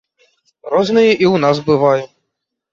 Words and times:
Рознае 0.73 1.05
і 1.05 1.11
ў 1.11 1.35
нас 1.45 1.57
бывае. 1.71 2.03